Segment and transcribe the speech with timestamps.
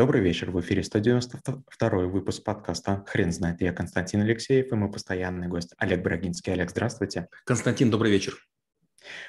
[0.00, 3.60] Добрый вечер, в эфире 192 выпуск подкаста «Хрен знает».
[3.60, 6.54] Я Константин Алексеев и мой постоянный гость Олег Брагинский.
[6.54, 7.28] Олег, здравствуйте.
[7.44, 8.38] Константин, добрый вечер.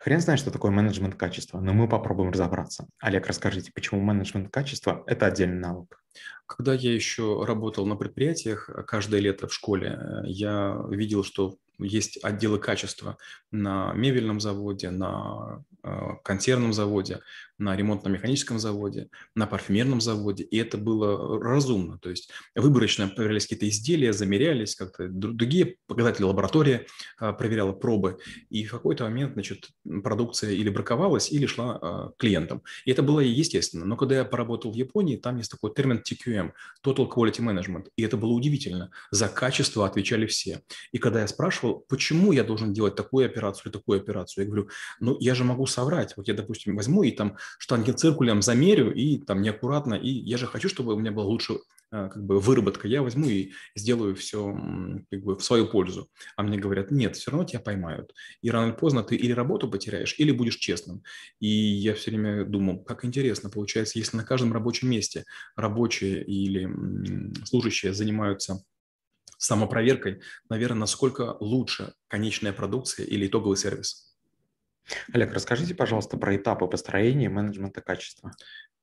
[0.00, 2.86] Хрен знает, что такое менеджмент качества, но мы попробуем разобраться.
[2.98, 6.02] Олег, расскажите, почему менеджмент качества– это отдельный навык?
[6.46, 12.58] Когда я еще работал на предприятиях, каждое лето в школе, я видел, что есть отделы
[12.58, 13.18] качества
[13.50, 15.90] на мебельном заводе, на э,
[16.22, 17.20] консервном заводе,
[17.58, 21.98] на ремонтно-механическом заводе, на парфюмерном заводе, и это было разумно.
[21.98, 26.86] То есть выборочно проверялись какие-то изделия, замерялись, как-то другие показатели лаборатория
[27.20, 28.18] э, проверяла пробы,
[28.50, 29.70] и в какой-то момент значит,
[30.02, 32.62] продукция или браковалась, или шла э, клиентам.
[32.84, 33.84] И это было естественно.
[33.84, 36.52] Но когда я поработал в Японии, там есть такой термин TQM–
[36.84, 38.90] Total Quality Management, и это было удивительно.
[39.10, 40.62] За качество отвечали все.
[40.92, 44.44] И когда я спрашивал, почему я должен делать такую операцию или такую операцию.
[44.44, 44.68] Я говорю,
[45.00, 46.16] ну я же могу соврать.
[46.16, 50.68] Вот я, допустим, возьму и там штангенциркулем замерю, и там неаккуратно, и я же хочу,
[50.68, 51.58] чтобы у меня была лучше
[51.90, 54.52] а, как бы выработка, я возьму и сделаю все
[55.10, 56.10] как бы в свою пользу.
[56.36, 58.12] А мне говорят, нет, все равно тебя поймают.
[58.42, 61.04] И рано или поздно ты или работу потеряешь, или будешь честным.
[61.38, 66.68] И я все время думал, как интересно, получается, если на каждом рабочем месте рабочие или
[67.44, 68.64] служащие занимаются
[69.38, 74.13] самопроверкой, наверное, насколько лучше конечная продукция или итоговый сервис.
[75.12, 78.32] Олег, расскажите, пожалуйста, про этапы построения менеджмента качества.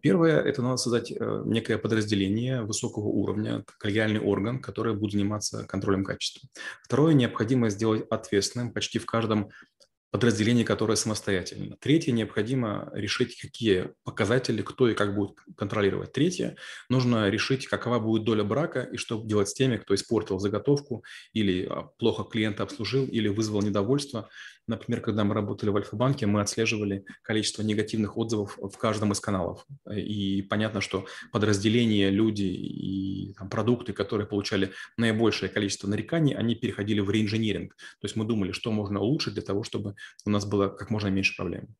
[0.02, 6.03] Первое– это надо создать э, некое подразделение высокого уровня, коллегиальный орган, который будет заниматься контролем
[6.03, 6.49] качества.
[6.83, 9.52] Второе– необходимо сделать ответственным почти в каждом
[10.12, 11.78] подразделение, которое самостоятельно.
[11.80, 16.12] Третье, необходимо решить, какие показатели, кто и как будет контролировать.
[16.12, 16.58] Третье,
[16.90, 21.66] нужно решить, какова будет доля брака и что делать с теми, кто испортил заготовку или
[21.66, 24.30] а, плохо клиента обслужил или вызвал недовольство.
[24.67, 29.66] Например, когда мы работали в Альфа-банке, мы отслеживали количество негативных отзывов в каждом из каналов.
[29.92, 37.00] И понятно, что подразделения, люди и там, продукты, которые получали наибольшее количество нареканий, они переходили
[37.00, 37.76] в реинжиниринг.
[37.76, 39.95] То есть мы думали, что можно улучшить для того, чтобы
[40.26, 41.76] у нас было как можно меньше проблем.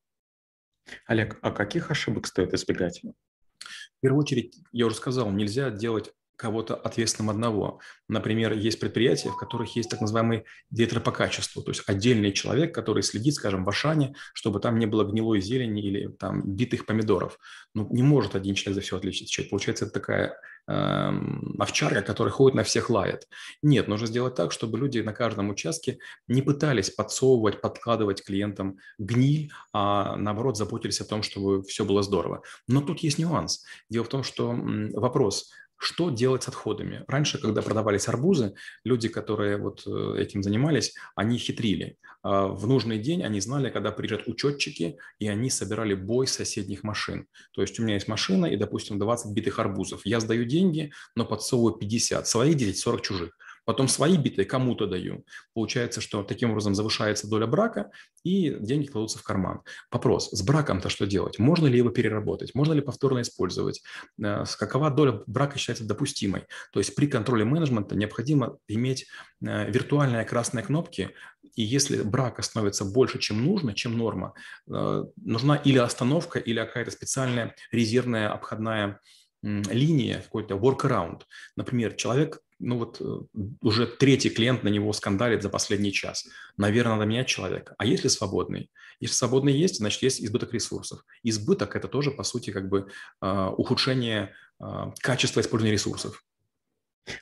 [1.06, 3.02] Олег, а каких ошибок стоит избегать?
[3.02, 7.80] В первую очередь, я уже сказал, нельзя делать кого-то ответственным одного.
[8.08, 12.74] Например, есть предприятия, в которых есть так называемый директор по качеству, то есть отдельный человек,
[12.74, 17.38] который следит, скажем, в Ашане, чтобы там не было гнилой зелени или там битых помидоров.
[17.74, 19.50] Ну, не может один человек за все отвечать.
[19.50, 23.28] Получается, это такая овчарка, которая ходит на всех лает.
[23.62, 29.50] Нет, нужно сделать так, чтобы люди на каждом участке не пытались подсовывать, подкладывать клиентам гниль,
[29.72, 32.42] а наоборот заботились о том, чтобы все было здорово.
[32.68, 33.64] Но тут есть нюанс.
[33.90, 34.56] Дело в том, что
[34.94, 35.50] вопрос,
[35.82, 37.04] что делать с отходами?
[37.08, 38.54] Раньше, когда продавались арбузы,
[38.84, 41.96] люди, которые вот э, этим занимались, они хитрили.
[42.22, 47.26] А в нужный день они знали, когда приезжают учетчики, и они собирали бой соседних машин.
[47.52, 50.06] То есть у меня есть машина и, допустим, 20 битых арбузов.
[50.06, 52.28] Я сдаю деньги, но подсовываю 50.
[52.28, 55.24] Свои 10, 40 чужих потом свои биты кому-то даю.
[55.54, 57.90] Получается, что таким образом завышается доля брака,
[58.24, 59.60] и деньги кладутся в карман.
[59.90, 61.38] Вопрос, с браком-то что делать?
[61.38, 62.54] Можно ли его переработать?
[62.54, 63.82] Можно ли повторно использовать?
[64.22, 66.44] Э, какова доля брака считается допустимой?
[66.72, 69.06] То есть при контроле менеджмента необходимо иметь
[69.40, 71.10] э, виртуальные красные кнопки,
[71.54, 74.34] и если брака становится больше, чем нужно, чем норма,
[74.68, 79.00] э, нужна или остановка, или какая-то специальная резервная обходная
[79.42, 81.22] линия, какой-то workaround.
[81.56, 83.20] Например, человек ну вот э,
[83.60, 86.26] уже третий клиент на него скандалит за последний час.
[86.56, 87.74] Наверное, надо менять человека.
[87.76, 88.70] А если свободный?
[89.00, 91.04] Если свободный есть, значит, есть избыток ресурсов.
[91.22, 92.88] Избыток– это тоже, по сути, как бы
[93.20, 96.24] а, ухудшение а, качества использования ресурсов.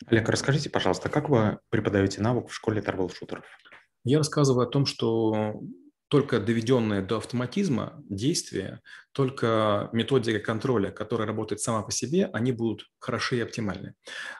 [0.06, 3.44] Олег, расскажите, пожалуйста, как вы преподаете навык в школе торговых-шутеров?
[4.04, 5.60] Я рассказываю о том, что
[6.10, 8.80] только доведенные до автоматизма действия,
[9.12, 13.94] только методика контроля, которая работает сама по себе, они будут хороши и оптимальны.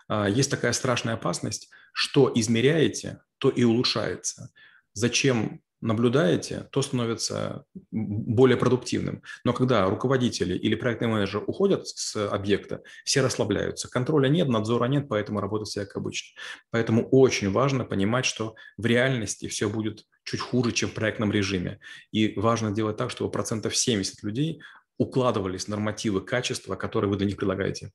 [0.08, 4.50] А, есть такая страшная опасность, что измеряете, то и улучшается.
[4.94, 9.22] Зачем наблюдаете, то становится более продуктивным.
[9.44, 13.88] Но когда руководители или проектный менеджер уходят с объекта, все расслабляются.
[13.88, 16.38] Контроля нет, надзора нет, поэтому работать все как обычно.
[16.70, 21.80] Поэтому очень важно понимать, что в реальности все будет чуть хуже, чем в проектном режиме.
[22.12, 24.62] И важно делать так, чтобы процентов 70 людей
[24.96, 27.90] укладывались нормативы качества, которые вы для них предлагаете.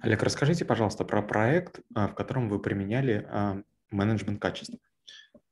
[0.00, 4.78] Олег, расскажите, пожалуйста, про проект, а, в котором вы применяли а, менеджмент качества.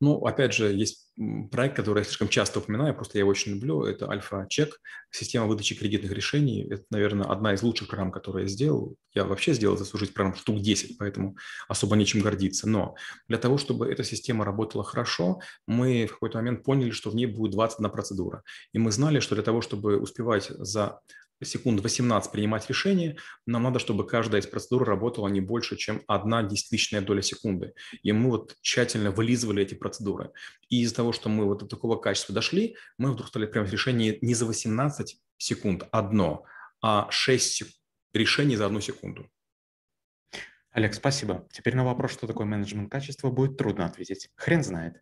[0.00, 1.10] Ну, опять же, есть
[1.50, 3.84] проект, который я слишком часто упоминаю, просто я его очень люблю.
[3.84, 4.78] Это Альфа-чек,
[5.10, 6.66] система выдачи кредитных решений.
[6.70, 8.96] Это, наверное, одна из лучших программ, которую я сделал.
[9.14, 11.36] Я вообще сделал за свою программ штук 10, поэтому
[11.68, 12.68] особо нечем гордиться.
[12.68, 12.94] Но
[13.28, 17.26] для того, чтобы эта система работала хорошо, мы в какой-то момент поняли, что в ней
[17.26, 18.42] будет 21 процедура.
[18.74, 21.00] И мы знали, что для того, чтобы успевать за
[21.42, 23.16] секунд 18 принимать решение,
[23.46, 27.74] нам надо, чтобы каждая из процедур работала не больше, чем одна десятитысячная доля секунды.
[28.02, 30.32] И мы вот тщательно вылизывали эти процедуры.
[30.68, 34.18] И из-за того, что мы вот до такого качества дошли, мы вдруг стали принимать решение
[34.20, 36.44] не за 18 секунд одно,
[36.82, 37.64] а 6
[38.12, 39.30] решений за одну секунду.
[40.70, 41.48] Олег, спасибо.
[41.52, 44.28] Теперь на вопрос, что такое менеджмент качества, будет трудно ответить.
[44.36, 45.00] Хрен знает.